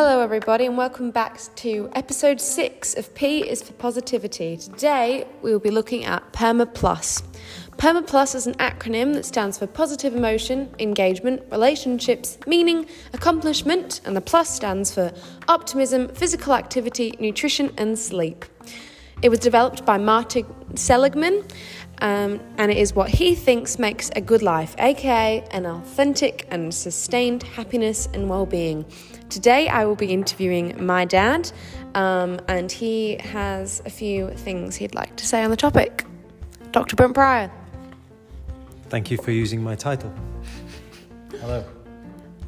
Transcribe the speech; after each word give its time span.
Hello, 0.00 0.20
everybody, 0.20 0.64
and 0.64 0.78
welcome 0.78 1.10
back 1.10 1.40
to 1.56 1.90
episode 1.92 2.40
six 2.40 2.94
of 2.94 3.12
P 3.16 3.40
is 3.40 3.64
for 3.64 3.72
Positivity. 3.72 4.56
Today, 4.56 5.26
we 5.42 5.50
will 5.50 5.58
be 5.58 5.72
looking 5.72 6.04
at 6.04 6.32
PERMA 6.32 6.72
Plus. 6.72 7.20
PERMA 7.78 8.06
Plus 8.06 8.36
is 8.36 8.46
an 8.46 8.54
acronym 8.54 9.14
that 9.14 9.24
stands 9.24 9.58
for 9.58 9.66
positive 9.66 10.14
emotion, 10.14 10.72
engagement, 10.78 11.42
relationships, 11.50 12.38
meaning, 12.46 12.86
accomplishment, 13.12 14.00
and 14.04 14.14
the 14.14 14.20
plus 14.20 14.48
stands 14.54 14.94
for 14.94 15.12
optimism, 15.48 16.06
physical 16.10 16.54
activity, 16.54 17.16
nutrition, 17.18 17.72
and 17.76 17.98
sleep. 17.98 18.44
It 19.20 19.30
was 19.30 19.40
developed 19.40 19.84
by 19.84 19.98
Martin 19.98 20.46
Seligman, 20.76 21.42
um, 22.00 22.40
and 22.58 22.70
it 22.70 22.76
is 22.76 22.94
what 22.94 23.08
he 23.08 23.34
thinks 23.34 23.78
makes 23.78 24.10
a 24.14 24.20
good 24.20 24.42
life, 24.42 24.74
aka 24.78 25.44
an 25.50 25.66
authentic 25.66 26.46
and 26.50 26.72
sustained 26.72 27.42
happiness 27.42 28.08
and 28.14 28.28
well 28.28 28.46
being. 28.46 28.84
Today, 29.28 29.68
I 29.68 29.84
will 29.84 29.96
be 29.96 30.06
interviewing 30.06 30.84
my 30.84 31.04
dad, 31.04 31.50
um, 31.94 32.40
and 32.48 32.70
he 32.70 33.16
has 33.16 33.82
a 33.84 33.90
few 33.90 34.30
things 34.30 34.76
he'd 34.76 34.94
like 34.94 35.16
to 35.16 35.26
say 35.26 35.42
on 35.42 35.50
the 35.50 35.56
topic. 35.56 36.04
Dr. 36.70 36.96
Brent 36.96 37.14
Pryor. 37.14 37.50
Thank 38.88 39.10
you 39.10 39.18
for 39.18 39.32
using 39.32 39.62
my 39.62 39.74
title. 39.74 40.12
Hello. 41.40 41.64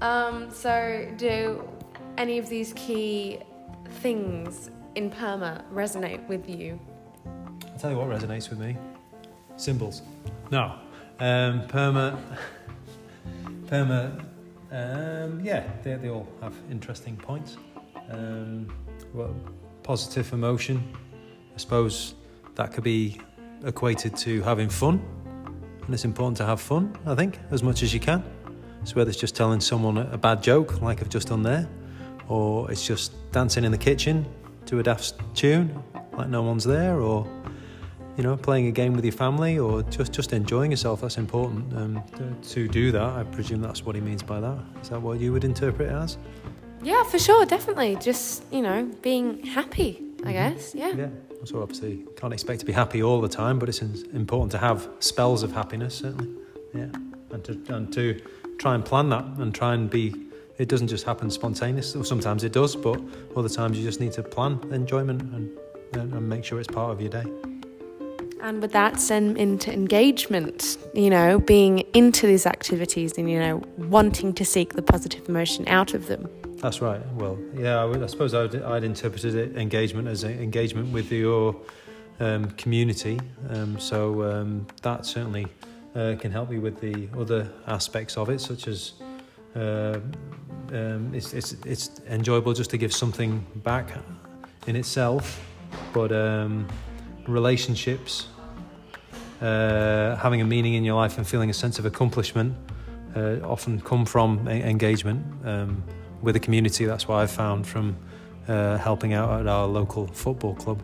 Um, 0.01 0.51
so, 0.51 1.07
do 1.17 1.69
any 2.17 2.39
of 2.39 2.49
these 2.49 2.73
key 2.75 3.41
things 4.01 4.71
in 4.95 5.11
PERMA 5.11 5.65
resonate 5.73 6.27
with 6.29 6.49
you? 6.49 6.81
I'll 7.27 7.79
tell 7.79 7.91
you 7.91 7.99
what 7.99 8.09
resonates 8.09 8.49
with 8.49 8.59
me 8.59 8.77
symbols. 9.61 10.03
No. 10.51 10.75
Um, 11.19 11.67
perma. 11.69 12.19
Perma. 13.67 14.25
Um, 14.73 15.41
yeah, 15.41 15.69
they, 15.83 15.95
they 15.95 16.09
all 16.09 16.29
have 16.41 16.55
interesting 16.71 17.17
points. 17.17 17.57
Um, 18.11 18.73
well, 19.13 19.35
positive 19.83 20.33
emotion. 20.33 20.83
I 21.55 21.59
suppose 21.59 22.15
that 22.55 22.73
could 22.73 22.85
be 22.85 23.21
equated 23.65 24.17
to 24.19 24.43
having 24.43 24.69
fun. 24.69 25.03
And 25.85 25.95
it's 25.95 26.05
important 26.05 26.37
to 26.39 26.47
have 26.47 26.61
fun, 26.61 26.97
I 27.07 27.15
think, 27.15 27.39
as 27.51 27.63
much 27.63 27.83
as 27.83 27.93
you 27.93 28.01
can. 28.01 28.23
So 28.85 28.95
whether 28.95 29.11
it's 29.11 29.19
just 29.19 29.37
telling 29.37 29.61
someone 29.61 29.99
a 29.99 30.17
bad 30.17 30.43
joke, 30.43 30.81
like 30.81 31.01
I've 31.01 31.09
just 31.09 31.29
done 31.29 31.43
there, 31.43 31.69
or 32.29 32.71
it's 32.71 32.87
just 32.87 33.13
dancing 33.33 33.65
in 33.65 33.73
the 33.73 33.79
kitchen 33.79 34.25
to 34.67 34.79
a 34.79 34.83
daft 34.83 35.15
tune, 35.35 35.83
like 36.13 36.29
no 36.29 36.43
one's 36.43 36.65
there, 36.65 37.01
or 37.01 37.27
you 38.17 38.23
know, 38.23 38.37
playing 38.37 38.67
a 38.67 38.71
game 38.71 38.95
with 38.95 39.05
your 39.05 39.13
family 39.13 39.59
or 39.59 39.83
just, 39.85 40.13
just 40.13 40.33
enjoying 40.33 40.71
yourself. 40.71 41.01
That's 41.01 41.19
important. 41.19 41.75
Um, 41.77 42.03
to, 42.49 42.69
do 42.69 42.93
that, 42.93 43.03
I 43.03 43.25
presume 43.25 43.61
that's 43.61 43.85
what 43.85 43.95
he 43.95 44.01
means 44.01 44.23
by 44.23 44.41
that. 44.41 44.59
Is 44.83 44.91
that 44.91 45.01
what 45.01 45.21
you 45.21 45.33
would 45.33 45.45
interpret 45.45 45.89
it 45.89 45.93
as? 45.93 46.19
Yeah, 46.83 47.03
for 47.05 47.19
sure, 47.19 47.45
definitely. 47.47 47.97
Just, 47.97 48.45
you 48.53 48.63
know, 48.63 48.91
being 49.03 49.45
happy, 49.45 49.99
I 49.99 50.23
mm-hmm. 50.23 50.33
guess. 50.33 50.75
Yeah. 50.75 50.93
Yeah. 50.95 51.09
So 51.45 51.63
obviously, 51.63 52.05
can't 52.17 52.33
expect 52.33 52.61
to 52.61 52.67
be 52.67 52.73
happy 52.73 53.03
all 53.03 53.21
the 53.21 53.29
time, 53.29 53.59
but 53.59 53.69
it's 53.69 53.81
important 53.81 54.53
to 54.53 54.59
have 54.59 54.89
spells 55.01 55.43
of 55.43 55.53
happiness, 55.53 55.97
certainly. 55.97 56.29
Yeah. 56.75 56.87
And 57.31 57.45
to, 57.45 57.75
and 57.75 57.93
to 57.95 58.21
try 58.59 58.75
and 58.75 58.85
plan 58.85 59.09
that 59.11 59.25
and 59.39 59.55
try 59.55 59.75
and 59.75 59.89
be 59.89 60.15
it 60.61 60.69
doesn't 60.69 60.89
just 60.89 61.07
happen 61.07 61.31
spontaneously. 61.31 62.05
Sometimes 62.05 62.45
it 62.45 62.53
does, 62.53 62.77
but 62.77 63.01
other 63.35 63.49
times 63.49 63.79
you 63.79 63.83
just 63.83 63.99
need 63.99 64.13
to 64.13 64.23
plan 64.23 64.61
enjoyment 64.71 65.23
and, 65.23 65.51
and 65.95 66.29
make 66.29 66.45
sure 66.45 66.61
it's 66.61 66.69
part 66.69 66.93
of 66.93 67.01
your 67.01 67.09
day. 67.09 67.25
And 68.43 68.63
with 68.63 68.73
that, 68.73 69.01
send 69.01 69.37
into 69.37 69.73
engagement, 69.73 70.79
you 70.95 71.11
know, 71.11 71.39
being 71.39 71.81
into 71.95 72.27
these 72.27 72.47
activities 72.47 73.19
and, 73.19 73.31
you 73.31 73.39
know, 73.39 73.63
wanting 73.77 74.33
to 74.35 74.45
seek 74.45 74.75
the 74.75 74.83
positive 74.83 75.29
emotion 75.29 75.69
out 75.69 75.95
of 75.95 76.07
them. 76.07 76.29
That's 76.57 76.81
right. 76.81 77.01
Well, 77.15 77.39
yeah, 77.55 77.77
I, 77.77 77.85
would, 77.85 78.03
I 78.03 78.07
suppose 78.07 78.35
I'd, 78.35 78.55
I'd, 78.63 78.85
interpreted 78.85 79.35
it, 79.35 79.57
engagement 79.57 80.09
as 80.09 80.25
engagement 80.25 80.93
with 80.93 81.11
your 81.13 81.57
um, 82.19 82.51
community. 82.53 83.21
Um, 83.49 83.79
so 83.79 84.23
um, 84.31 84.67
that 84.83 85.07
certainly 85.07 85.47
uh, 85.95 86.17
can 86.19 86.31
help 86.31 86.53
you 86.53 86.61
with 86.61 86.81
the 86.81 87.09
other 87.19 87.51
aspects 87.67 88.17
of 88.17 88.29
it, 88.31 88.41
such 88.41 88.69
as 88.69 88.95
uh, 89.57 89.99
um, 90.73 91.11
it's, 91.15 91.33
it's, 91.33 91.53
it's 91.65 92.01
enjoyable 92.09 92.53
just 92.53 92.71
to 92.71 92.79
give 92.79 92.93
something 92.93 93.45
back 93.57 93.91
in 94.67 94.77
itself, 94.77 95.45
but 95.93 96.13
um, 96.13 96.69
relationships, 97.27 98.29
uh, 99.41 100.17
having 100.17 100.41
a 100.41 100.45
meaning 100.45 100.75
in 100.75 100.85
your 100.85 100.97
life 100.97 101.17
and 101.19 101.27
feeling 101.27 101.51
a 101.51 101.55
sense 101.55 101.79
of 101.79 101.87
accomplishment 101.87 102.55
uh, 103.17 103.37
often 103.43 103.81
come 103.81 104.05
from 104.05 104.47
engagement 104.49 105.25
um, 105.45 105.83
with 106.23 106.35
the 106.35 106.41
community. 106.41 106.85
That's 106.85 107.09
what 107.09 107.17
I've 107.17 107.31
found 107.31 107.67
from 107.67 107.97
uh, 108.49 108.79
helping 108.79 109.13
out 109.13 109.41
at 109.41 109.47
our 109.47 109.67
local 109.67 110.07
football 110.09 110.55
club. 110.55 110.83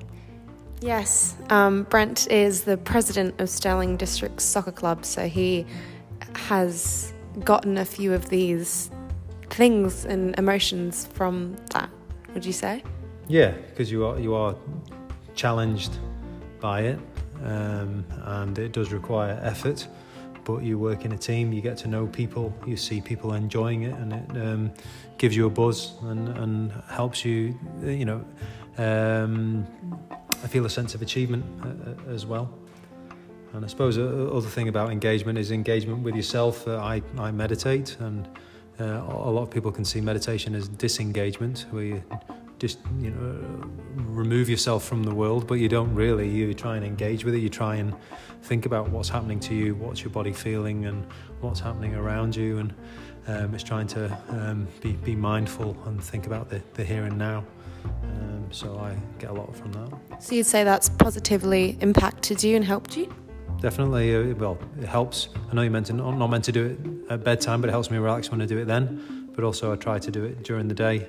Yes, 0.80 1.34
um, 1.50 1.84
Brent 1.84 2.30
is 2.30 2.64
the 2.64 2.76
president 2.76 3.40
of 3.40 3.48
Stirling 3.48 3.96
District 3.96 4.40
Soccer 4.40 4.72
Club, 4.72 5.04
so 5.04 5.26
he 5.26 5.66
has 6.34 7.12
gotten 7.44 7.78
a 7.78 7.84
few 7.84 8.12
of 8.12 8.28
these 8.28 8.90
things 9.48 10.04
and 10.04 10.38
emotions 10.38 11.06
from 11.14 11.56
that. 11.72 11.88
Would 12.34 12.44
you 12.44 12.52
say? 12.52 12.82
Yeah, 13.26 13.52
because 13.52 13.90
you 13.90 14.04
are 14.06 14.18
you 14.20 14.34
are 14.34 14.54
challenged 15.34 15.92
by 16.60 16.82
it, 16.82 16.98
um, 17.44 18.04
and 18.24 18.58
it 18.58 18.72
does 18.72 18.92
require 18.92 19.38
effort. 19.42 19.86
But 20.44 20.62
you 20.62 20.78
work 20.78 21.04
in 21.04 21.12
a 21.12 21.18
team, 21.18 21.52
you 21.52 21.60
get 21.60 21.76
to 21.78 21.88
know 21.88 22.06
people, 22.06 22.54
you 22.66 22.76
see 22.76 23.00
people 23.00 23.34
enjoying 23.34 23.82
it, 23.82 23.94
and 23.94 24.12
it 24.12 24.42
um, 24.42 24.72
gives 25.18 25.34
you 25.34 25.46
a 25.46 25.50
buzz 25.50 25.94
and, 26.02 26.28
and 26.28 26.72
helps 26.88 27.24
you, 27.24 27.58
you 27.82 28.04
know, 28.04 28.24
um, 28.78 29.66
I 30.44 30.46
feel 30.46 30.64
a 30.66 30.70
sense 30.70 30.94
of 30.94 31.02
achievement 31.02 31.44
uh, 31.62 31.90
uh 31.90 32.14
as 32.14 32.26
well. 32.26 32.52
And 33.52 33.64
I 33.64 33.68
suppose 33.68 33.96
the 33.96 34.30
other 34.30 34.48
thing 34.48 34.68
about 34.68 34.90
engagement 34.90 35.38
is 35.38 35.50
engagement 35.50 36.02
with 36.02 36.14
yourself. 36.14 36.68
Uh, 36.68 36.76
I, 36.76 37.02
I 37.18 37.30
meditate, 37.30 37.96
and 38.00 38.28
uh, 38.78 38.84
a 38.84 39.30
lot 39.30 39.42
of 39.42 39.50
people 39.50 39.72
can 39.72 39.84
see 39.84 40.00
meditation 40.00 40.54
as 40.54 40.68
disengagement, 40.68 41.64
where 41.70 41.84
you 41.84 42.02
just 42.58 42.78
you 43.00 43.10
know 43.10 43.65
remove 43.96 44.48
yourself 44.48 44.84
from 44.84 45.02
the 45.02 45.14
world 45.14 45.46
but 45.46 45.54
you 45.54 45.68
don't 45.68 45.94
really. 45.94 46.28
You 46.28 46.54
try 46.54 46.76
and 46.76 46.84
engage 46.84 47.24
with 47.24 47.34
it. 47.34 47.38
You 47.38 47.48
try 47.48 47.76
and 47.76 47.94
think 48.42 48.66
about 48.66 48.90
what's 48.90 49.08
happening 49.08 49.40
to 49.40 49.54
you 49.54 49.74
what's 49.74 50.02
your 50.02 50.10
body 50.10 50.32
feeling 50.32 50.86
and 50.86 51.04
what's 51.40 51.58
happening 51.58 51.94
around 51.94 52.36
you 52.36 52.58
and 52.58 52.72
um, 53.26 53.54
it's 53.54 53.64
trying 53.64 53.88
to 53.88 54.16
um, 54.28 54.68
be, 54.80 54.92
be 54.92 55.16
mindful 55.16 55.76
and 55.86 56.02
think 56.02 56.26
about 56.26 56.48
the, 56.48 56.62
the 56.74 56.84
here 56.84 57.04
and 57.04 57.18
now. 57.18 57.44
Um, 57.84 58.46
so 58.50 58.78
I 58.78 58.96
get 59.18 59.30
a 59.30 59.32
lot 59.32 59.54
from 59.54 59.72
that. 59.72 60.22
So 60.22 60.34
you'd 60.34 60.46
say 60.46 60.64
that's 60.64 60.88
positively 60.88 61.76
impacted 61.80 62.42
you 62.42 62.56
and 62.56 62.64
helped 62.64 62.96
you? 62.96 63.12
Definitely 63.60 64.14
uh, 64.14 64.34
well 64.34 64.58
it 64.80 64.86
helps. 64.86 65.28
I 65.50 65.54
know 65.54 65.62
you're 65.62 65.70
meant 65.70 65.86
to 65.86 65.92
not, 65.92 66.16
not 66.16 66.28
meant 66.28 66.44
to 66.44 66.52
do 66.52 66.66
it 66.66 67.12
at 67.12 67.24
bedtime 67.24 67.60
but 67.60 67.68
it 67.68 67.72
helps 67.72 67.90
me 67.90 67.98
relax 67.98 68.30
when 68.30 68.40
I 68.40 68.46
do 68.46 68.58
it 68.58 68.66
then. 68.66 69.30
But 69.34 69.44
also 69.44 69.72
I 69.72 69.76
try 69.76 69.98
to 69.98 70.10
do 70.10 70.24
it 70.24 70.42
during 70.42 70.68
the 70.68 70.74
day. 70.74 71.08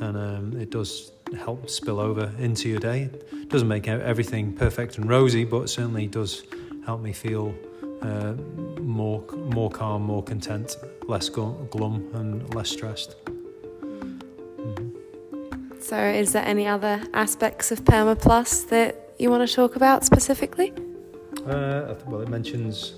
And 0.00 0.16
um, 0.16 0.60
it 0.60 0.70
does 0.70 1.12
help 1.36 1.68
spill 1.68 2.00
over 2.00 2.32
into 2.38 2.68
your 2.68 2.80
day. 2.80 3.10
It 3.32 3.48
doesn't 3.48 3.68
make 3.68 3.88
everything 3.88 4.52
perfect 4.52 4.98
and 4.98 5.08
rosy, 5.08 5.44
but 5.44 5.68
certainly 5.70 6.06
does 6.06 6.42
help 6.84 7.00
me 7.00 7.12
feel 7.12 7.54
uh, 8.02 8.34
more 8.80 9.22
more 9.52 9.70
calm, 9.70 10.02
more 10.02 10.22
content, 10.22 10.76
less 11.06 11.28
glum, 11.28 12.08
and 12.14 12.54
less 12.54 12.70
stressed. 12.70 13.16
Mm-hmm. 14.60 15.80
So, 15.80 15.96
is 15.96 16.32
there 16.32 16.44
any 16.44 16.66
other 16.66 17.02
aspects 17.14 17.72
of 17.72 17.84
Perma 17.84 18.18
Plus 18.18 18.62
that 18.64 19.14
you 19.18 19.30
want 19.30 19.48
to 19.48 19.54
talk 19.54 19.76
about 19.76 20.04
specifically? 20.04 20.72
Uh, 21.46 21.94
well, 22.06 22.20
it 22.20 22.28
mentions 22.28 22.94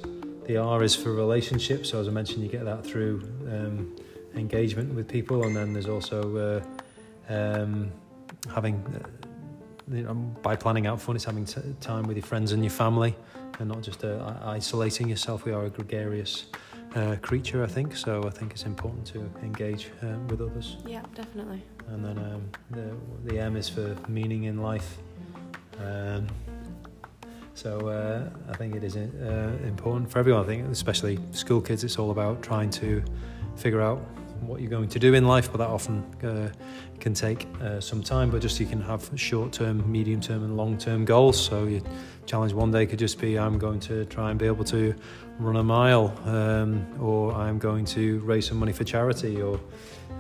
the 0.46 0.56
R 0.56 0.82
is 0.82 0.94
for 0.94 1.12
relationships. 1.12 1.90
So, 1.90 2.00
as 2.00 2.08
I 2.08 2.10
mentioned, 2.10 2.42
you 2.42 2.50
get 2.50 2.64
that 2.64 2.84
through 2.84 3.22
um, 3.48 3.96
engagement 4.34 4.94
with 4.94 5.08
people, 5.08 5.44
and 5.44 5.56
then 5.56 5.72
there's 5.72 5.88
also 5.88 6.36
uh, 6.36 7.32
um, 7.32 7.92
having, 8.48 8.76
uh, 8.94 9.94
you 9.94 10.02
know, 10.02 10.14
by 10.42 10.56
planning 10.56 10.86
out 10.86 11.00
fun, 11.00 11.16
it's 11.16 11.24
having 11.24 11.44
t- 11.44 11.60
time 11.80 12.04
with 12.04 12.16
your 12.16 12.26
friends 12.26 12.52
and 12.52 12.62
your 12.62 12.70
family, 12.70 13.14
and 13.58 13.68
not 13.68 13.82
just 13.82 14.04
uh, 14.04 14.34
isolating 14.42 15.08
yourself. 15.08 15.44
We 15.44 15.52
are 15.52 15.64
a 15.66 15.70
gregarious 15.70 16.46
uh, 16.94 17.16
creature, 17.22 17.62
I 17.62 17.66
think. 17.66 17.96
So 17.96 18.24
I 18.24 18.30
think 18.30 18.52
it's 18.52 18.64
important 18.64 19.06
to 19.08 19.30
engage 19.42 19.90
uh, 20.02 20.18
with 20.28 20.40
others. 20.40 20.78
Yeah, 20.86 21.02
definitely. 21.14 21.62
And 21.88 22.04
then 22.04 22.18
um, 22.18 22.50
the, 22.70 22.94
the 23.24 23.38
M 23.38 23.56
is 23.56 23.68
for 23.68 23.96
meaning 24.08 24.44
in 24.44 24.62
life. 24.62 24.98
Um, 25.78 26.26
so 27.54 27.88
uh, 27.88 28.28
I 28.50 28.56
think 28.56 28.74
it 28.74 28.84
is 28.84 28.96
uh, 28.96 29.56
important 29.64 30.10
for 30.10 30.18
everyone. 30.18 30.42
I 30.42 30.46
think, 30.46 30.68
especially 30.70 31.18
school 31.32 31.60
kids, 31.60 31.84
it's 31.84 31.98
all 31.98 32.10
about 32.10 32.42
trying 32.42 32.70
to 32.70 33.02
figure 33.56 33.82
out 33.82 34.00
what 34.46 34.60
you're 34.60 34.70
going 34.70 34.88
to 34.88 34.98
do 34.98 35.14
in 35.14 35.26
life, 35.26 35.50
but 35.50 35.58
that 35.58 35.68
often 35.68 36.04
uh, 36.24 36.50
can 36.98 37.14
take 37.14 37.46
uh, 37.62 37.80
some 37.80 38.02
time. 38.02 38.30
But 38.30 38.42
just 38.42 38.60
you 38.60 38.66
can 38.66 38.80
have 38.80 39.10
short 39.16 39.52
term, 39.52 39.90
medium 39.90 40.20
term, 40.20 40.44
and 40.44 40.56
long 40.56 40.78
term 40.78 41.04
goals. 41.04 41.38
So 41.40 41.64
your 41.64 41.82
challenge 42.26 42.52
one 42.52 42.70
day 42.70 42.86
could 42.86 42.98
just 42.98 43.20
be 43.20 43.38
I'm 43.38 43.58
going 43.58 43.80
to 43.80 44.04
try 44.06 44.30
and 44.30 44.38
be 44.38 44.46
able 44.46 44.64
to 44.64 44.94
run 45.38 45.56
a 45.56 45.64
mile, 45.64 46.16
um, 46.24 46.86
or 47.00 47.32
I'm 47.32 47.58
going 47.58 47.84
to 47.86 48.20
raise 48.20 48.46
some 48.46 48.58
money 48.58 48.72
for 48.72 48.84
charity, 48.84 49.40
or 49.40 49.60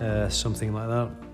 uh, 0.00 0.28
something 0.28 0.72
like 0.72 0.88
that. 0.88 1.29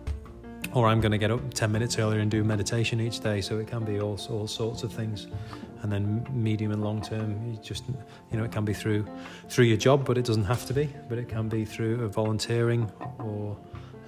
Or 0.77 0.87
I'm 0.87 1.01
going 1.01 1.13
to 1.13 1.19
get 1.19 1.31
up 1.31 1.55
10 1.55 1.73
minutes 1.73 1.99
earlier 1.99 2.21
and 2.21 2.31
do 2.31 2.45
meditation 2.45 3.01
each 3.01 3.21
day. 3.21 3.41
So 3.41 3.59
it 3.59 3.67
can 3.67 3.83
be 3.83 3.99
all, 3.99 4.21
all 4.29 4.47
sorts 4.47 4.83
of 4.83 4.93
things. 4.93 5.27
And 5.81 5.91
then 5.91 6.27
medium 6.31 6.71
and 6.71 6.85
long 6.85 7.01
term, 7.01 7.51
you 7.51 7.59
just, 7.63 7.85
you 8.31 8.37
know, 8.37 8.45
it 8.45 8.53
can 8.53 8.67
be 8.67 8.75
through, 8.75 9.07
through 9.49 9.65
your 9.65 9.79
job, 9.79 10.05
but 10.05 10.19
it 10.19 10.27
doesn't 10.27 10.45
have 10.45 10.67
to 10.67 10.75
be, 10.75 10.91
but 11.09 11.17
it 11.17 11.31
can 11.31 11.49
be 11.49 11.65
through 11.65 12.07
volunteering 12.11 12.93
or 13.19 13.57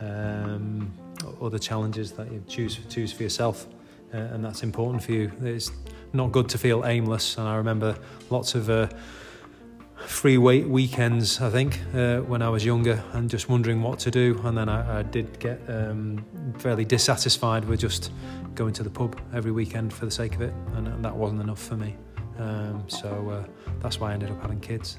um, 0.03 0.93
other 1.41 1.59
challenges 1.59 2.13
that 2.13 2.31
you 2.31 2.45
choose, 2.47 2.79
choose 2.91 3.15
for 3.15 3.23
yourself. 3.23 3.67
Uh, 4.13 4.19
and 4.19 4.45
that's 4.45 4.63
important 4.63 5.03
for 5.03 5.13
you. 5.13 5.33
It's 5.41 5.71
not 6.13 6.33
good 6.33 6.51
to 6.51 6.59
feel 6.59 6.85
aimless. 6.85 7.39
And 7.39 7.49
I 7.49 7.57
remember 7.57 7.97
lots 8.29 8.55
of, 8.55 8.69
uh, 8.69 8.89
free 10.09 10.39
weight 10.39 10.67
weekends, 10.67 11.41
I 11.41 11.51
think, 11.51 11.81
uh, 11.95 12.21
when 12.21 12.43
I 12.43 12.49
was 12.49 12.65
younger, 12.65 13.03
and 13.13 13.29
just 13.29 13.49
wondering 13.49 13.83
what 13.83 13.99
to 14.01 14.11
do. 14.11 14.41
And 14.45 14.57
then 14.57 14.69
I, 14.69 15.01
I 15.01 15.03
did 15.03 15.39
get 15.39 15.61
um, 15.69 16.25
fairly 16.59 16.85
dissatisfied 16.85 17.65
with 17.67 17.81
just 17.81 18.11
going 18.55 18.73
to 18.75 18.83
the 18.83 18.91
pub 18.91 19.21
every 19.35 19.53
weekend 19.53 19.93
for 19.93 20.07
the 20.07 20.11
sake 20.11 20.35
of 20.35 20.41
it, 20.41 20.53
and, 20.75 20.89
and 20.89 21.05
that 21.05 21.15
wasn't 21.15 21.43
enough 21.43 21.63
for 21.63 21.77
me. 21.77 21.95
Um, 22.39 22.85
so 22.89 23.31
uh, 23.31 23.71
that's 23.81 24.01
why 24.01 24.11
I 24.11 24.15
ended 24.15 24.31
up 24.31 24.41
having 24.41 24.61
kids. 24.61 24.99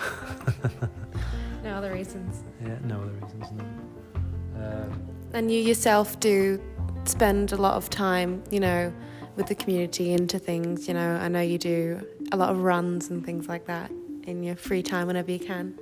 no 1.62 1.74
other 1.74 1.92
reasons. 1.92 2.42
Yeah, 2.62 2.76
no 2.84 3.00
other 3.00 3.12
reasons. 3.12 3.46
No. 3.52 4.64
Um, 4.64 5.02
and 5.32 5.52
you 5.52 5.60
yourself 5.60 6.18
do 6.18 6.60
spend 7.04 7.52
a 7.52 7.56
lot 7.56 7.74
of 7.74 7.90
time, 7.90 8.42
you 8.50 8.60
know, 8.60 8.92
with 9.36 9.46
the 9.46 9.54
community 9.54 10.12
into 10.12 10.38
things. 10.38 10.88
You 10.88 10.94
know, 10.94 11.16
I 11.16 11.28
know 11.28 11.40
you 11.40 11.58
do 11.58 12.00
a 12.32 12.36
lot 12.36 12.50
of 12.50 12.62
runs 12.62 13.10
and 13.10 13.24
things 13.24 13.48
like 13.48 13.66
that 13.66 13.90
in 14.26 14.42
your 14.42 14.56
free 14.56 14.82
time 14.82 15.06
whenever 15.06 15.30
you 15.30 15.38
can? 15.38 15.78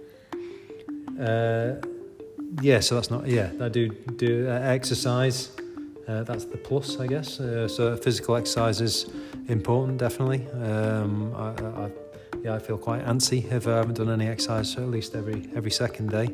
Uh, 1.19 1.81
yeah, 2.61 2.81
so 2.81 2.95
that's 2.95 3.11
not 3.11 3.27
yeah. 3.27 3.51
I 3.61 3.69
do 3.69 3.89
do 3.89 4.49
uh, 4.49 4.53
exercise. 4.53 5.51
Uh, 6.07 6.23
that's 6.23 6.45
the 6.45 6.59
plus, 6.59 7.01
I 7.01 7.07
guess. 7.07 7.41
Uh, 7.41 7.67
so 7.67 7.97
physical 7.97 8.37
exercise 8.37 8.81
is 8.81 9.07
important, 9.49 9.99
definitely. 9.99 10.47
Um, 10.53 11.35
I, 11.35 11.49
I, 11.85 11.91
yeah, 12.45 12.55
I 12.55 12.59
feel 12.59 12.77
quite 12.77 13.03
antsy 13.07 13.51
if 13.51 13.67
I 13.67 13.77
haven't 13.77 13.95
done 13.95 14.11
any 14.11 14.29
exercise, 14.29 14.71
so 14.71 14.83
at 14.83 14.91
least 14.91 15.15
every 15.15 15.49
every 15.57 15.71
second 15.71 16.11
day. 16.11 16.29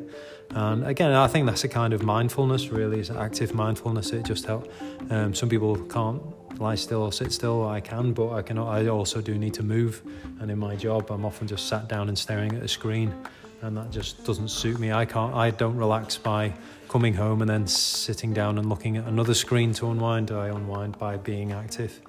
And 0.49 0.85
again, 0.85 1.13
I 1.13 1.27
think 1.27 1.45
that's 1.45 1.63
a 1.63 1.69
kind 1.69 1.93
of 1.93 2.03
mindfulness, 2.03 2.67
really, 2.67 2.99
is 2.99 3.09
active 3.09 3.53
mindfulness. 3.53 4.11
It 4.11 4.25
just 4.25 4.45
helps. 4.45 4.69
Um, 5.09 5.33
some 5.33 5.47
people 5.47 5.77
can't 5.85 6.21
lie 6.59 6.75
still 6.75 7.03
or 7.03 7.13
sit 7.13 7.31
still. 7.31 7.65
I 7.65 7.79
can, 7.79 8.11
but 8.11 8.33
I 8.33 8.41
can. 8.41 8.57
I 8.57 8.87
also 8.87 9.21
do 9.21 9.37
need 9.37 9.53
to 9.53 9.63
move. 9.63 10.01
And 10.41 10.51
in 10.51 10.59
my 10.59 10.75
job, 10.75 11.09
I'm 11.09 11.25
often 11.25 11.47
just 11.47 11.69
sat 11.69 11.87
down 11.87 12.09
and 12.09 12.17
staring 12.17 12.53
at 12.55 12.63
a 12.63 12.67
screen, 12.67 13.15
and 13.61 13.77
that 13.77 13.89
just 13.89 14.25
doesn't 14.25 14.49
suit 14.49 14.79
me. 14.79 14.91
I 14.91 15.05
can't. 15.05 15.33
I 15.33 15.51
don't 15.51 15.77
relax 15.77 16.17
by 16.17 16.53
coming 16.89 17.13
home 17.13 17.41
and 17.41 17.49
then 17.49 17.65
sitting 17.67 18.33
down 18.33 18.57
and 18.57 18.67
looking 18.67 18.97
at 18.97 19.05
another 19.07 19.33
screen 19.33 19.71
to 19.75 19.89
unwind. 19.89 20.29
I 20.31 20.49
unwind 20.49 20.99
by 20.99 21.15
being 21.15 21.53
active, 21.53 22.01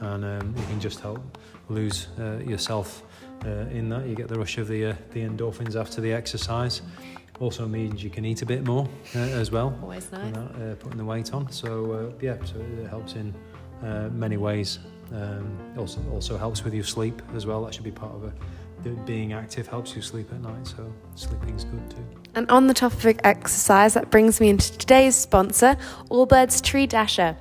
and 0.00 0.24
um, 0.24 0.54
you 0.56 0.64
can 0.64 0.80
just 0.80 1.00
help 1.00 1.20
lose 1.68 2.08
uh, 2.18 2.38
yourself 2.38 3.02
uh, 3.02 3.31
in 3.44 3.88
that. 3.90 4.06
You 4.06 4.14
get 4.14 4.28
the 4.28 4.38
rush 4.38 4.58
of 4.58 4.68
the 4.68 4.86
uh, 4.86 4.94
the 5.12 5.20
endorphins 5.20 5.76
after 5.76 6.00
the 6.00 6.12
exercise 6.12 6.82
also 7.40 7.66
means 7.66 8.04
you 8.04 8.10
can 8.10 8.24
eat 8.24 8.42
a 8.42 8.46
bit 8.46 8.64
more 8.64 8.88
uh, 9.16 9.18
as 9.18 9.50
well. 9.50 9.76
Always 9.82 10.10
nice. 10.12 10.34
Uh, 10.36 10.76
putting 10.78 10.98
the 10.98 11.04
weight 11.04 11.34
on. 11.34 11.50
So 11.50 11.92
uh, 11.92 12.12
yeah, 12.20 12.36
so 12.44 12.54
it 12.80 12.88
helps 12.88 13.14
in 13.14 13.34
uh, 13.82 14.08
many 14.12 14.36
ways. 14.36 14.78
Um, 15.12 15.58
also 15.76 16.00
also 16.10 16.38
helps 16.38 16.64
with 16.64 16.72
your 16.72 16.84
sleep 16.84 17.20
as 17.34 17.44
well. 17.44 17.64
That 17.64 17.74
should 17.74 17.84
be 17.84 17.90
part 17.90 18.14
of 18.14 18.24
it. 18.24 18.32
Being 19.04 19.32
active 19.32 19.66
helps 19.68 19.94
you 19.94 20.02
sleep 20.02 20.32
at 20.32 20.40
night, 20.40 20.66
so 20.66 20.92
sleeping's 21.14 21.64
good 21.64 21.90
too. 21.90 22.04
And 22.34 22.50
on 22.50 22.66
the 22.66 22.74
topic 22.74 23.18
of 23.18 23.20
exercise, 23.24 23.94
that 23.94 24.10
brings 24.10 24.40
me 24.40 24.48
into 24.48 24.76
today's 24.78 25.14
sponsor, 25.14 25.76
Allbirds 26.10 26.62
Tree 26.62 26.86
Dasher. 26.86 27.36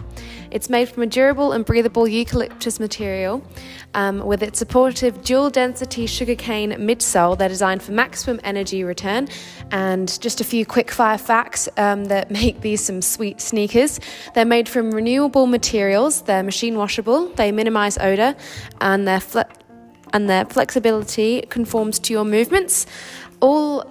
It's 0.52 0.70
made 0.70 0.90
from 0.90 1.04
a 1.04 1.08
durable 1.08 1.54
and 1.54 1.64
breathable 1.64 2.08
eucalyptus 2.08 2.78
material 2.78 3.42
um, 3.94 4.20
with 4.20 4.44
its 4.44 4.60
supportive 4.60 5.24
dual 5.24 5.50
density 5.50 6.06
sugarcane 6.08 6.72
midsole. 6.74 7.38
They're 7.38 7.48
designed 7.48 7.82
for 7.82 7.94
maximum 7.94 8.42
energy 8.44 8.84
return. 8.84 9.30
And 9.72 10.20
just 10.22 10.42
a 10.42 10.44
few 10.44 10.66
quick 10.66 10.92
fire 10.92 11.18
facts 11.18 11.70
um, 11.78 12.06
that 12.06 12.30
make 12.30 12.60
these 12.60 12.84
some 12.84 13.02
sweet 13.02 13.40
sneakers. 13.40 14.00
They're 14.36 14.44
made 14.44 14.68
from 14.68 14.92
renewable 14.92 15.48
materials, 15.48 16.24
they're 16.24 16.44
machine 16.44 16.76
washable, 16.76 17.30
they 17.30 17.54
minimize 17.54 17.98
odor, 17.98 18.36
and 18.82 19.08
they're 19.08 19.22
fle- 19.22 19.44
and 20.14 20.30
their 20.30 20.46
flexibility 20.46 21.42
conforms 21.50 22.00
to 22.00 22.14
your 22.14 22.26
movements. 22.26 22.86
All 23.40 23.86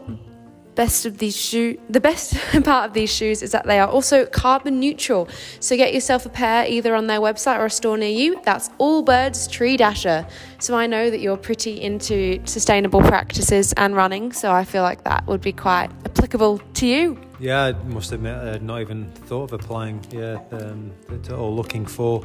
best 0.74 1.04
of 1.04 1.18
these 1.18 1.36
shoe 1.36 1.78
the 1.90 2.00
best 2.00 2.34
part 2.64 2.88
of 2.88 2.94
these 2.94 3.12
shoes 3.12 3.42
is 3.42 3.52
that 3.52 3.66
they 3.66 3.78
are 3.78 3.88
also 3.88 4.24
carbon 4.26 4.80
neutral. 4.80 5.28
So 5.60 5.76
get 5.76 5.92
yourself 5.92 6.24
a 6.26 6.28
pair 6.28 6.66
either 6.66 6.94
on 6.94 7.06
their 7.06 7.20
website 7.20 7.58
or 7.58 7.66
a 7.66 7.70
store 7.70 7.98
near 7.98 8.08
you. 8.08 8.40
That's 8.44 8.68
Allbirds 8.80 9.50
Tree 9.50 9.76
Dasher. 9.76 10.26
So 10.58 10.76
i 10.76 10.86
know 10.86 11.10
that 11.10 11.20
you're 11.20 11.36
pretty 11.36 11.80
into 11.80 12.40
sustainable 12.46 13.00
practices 13.00 13.72
and 13.74 13.94
running 13.94 14.32
so 14.32 14.52
i 14.52 14.64
feel 14.64 14.82
like 14.82 15.04
that 15.04 15.26
would 15.26 15.40
be 15.40 15.52
quite 15.52 15.90
applicable 16.04 16.58
to 16.74 16.86
you. 16.86 17.20
Yeah 17.38 17.64
i 17.64 17.72
must 17.98 18.12
admit 18.12 18.36
i 18.36 18.52
had 18.52 18.62
not 18.62 18.80
even 18.80 19.10
thought 19.28 19.44
of 19.44 19.52
applying 19.52 20.04
yeah 20.10 20.38
um, 20.52 20.92
or 21.30 21.50
looking 21.50 21.86
for 21.86 22.24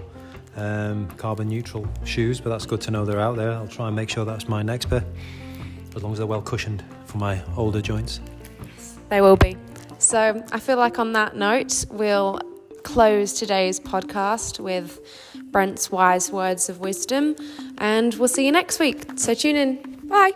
um, 0.55 1.07
carbon 1.17 1.47
neutral 1.47 1.87
shoes 2.03 2.39
but 2.39 2.49
that's 2.49 2.65
good 2.65 2.81
to 2.81 2.91
know 2.91 3.05
they're 3.05 3.19
out 3.19 3.35
there 3.35 3.51
i'll 3.51 3.67
try 3.67 3.87
and 3.87 3.95
make 3.95 4.09
sure 4.09 4.25
that's 4.25 4.47
my 4.47 4.61
next 4.61 4.85
pair 4.85 5.03
as 5.95 6.03
long 6.03 6.11
as 6.11 6.17
they're 6.17 6.27
well 6.27 6.41
cushioned 6.41 6.83
for 7.05 7.17
my 7.17 7.41
older 7.57 7.81
joints 7.81 8.19
they 9.09 9.21
will 9.21 9.37
be. 9.37 9.57
So 9.97 10.43
I 10.51 10.59
feel 10.59 10.77
like 10.77 10.99
on 10.99 11.13
that 11.13 11.35
note, 11.35 11.85
we'll 11.89 12.39
close 12.83 13.33
today's 13.33 13.79
podcast 13.79 14.59
with 14.59 14.99
Brent's 15.51 15.91
wise 15.91 16.31
words 16.31 16.69
of 16.69 16.79
wisdom, 16.79 17.35
and 17.77 18.13
we'll 18.15 18.27
see 18.27 18.45
you 18.45 18.51
next 18.51 18.79
week. 18.79 19.05
So 19.15 19.33
tune 19.33 19.55
in. 19.55 19.99
Bye. 20.07 20.31